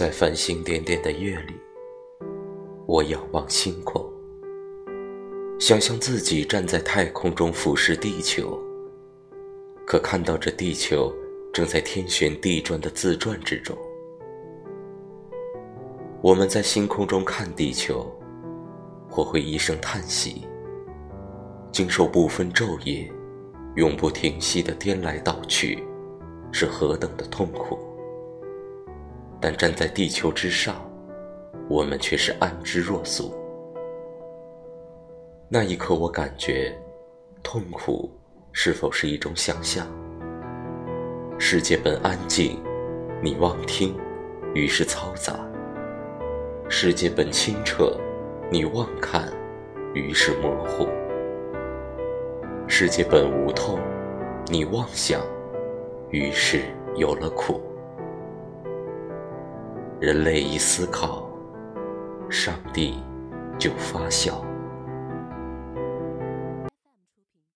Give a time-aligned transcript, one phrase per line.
[0.00, 1.52] 在繁星点点的夜里，
[2.86, 4.02] 我仰望星空，
[5.58, 8.58] 想象自己站在太空中俯视地球，
[9.86, 11.14] 可看到这地球
[11.52, 13.76] 正在天旋地转的自转之中。
[16.22, 18.10] 我们在星空中看地球，
[19.06, 20.46] 或会一声叹息，
[21.70, 23.06] 经受不分昼夜、
[23.76, 25.84] 永不停息的颠来倒去，
[26.52, 27.78] 是何等的痛苦。
[29.40, 30.76] 但站在地球之上，
[31.68, 33.34] 我们却是安之若素。
[35.48, 36.76] 那一刻，我感觉，
[37.42, 38.10] 痛苦
[38.52, 39.86] 是否是一种想象？
[41.38, 42.62] 世界本安静，
[43.22, 43.96] 你妄听，
[44.52, 45.32] 于是嘈杂；
[46.68, 47.98] 世界本清澈，
[48.50, 49.32] 你妄看，
[49.94, 50.86] 于是模糊；
[52.68, 53.80] 世界本无痛，
[54.48, 55.22] 你妄想，
[56.10, 56.60] 于是
[56.94, 57.58] 有了苦。
[60.00, 61.28] 人类一思考，
[62.30, 62.94] 上帝
[63.58, 64.42] 就发笑。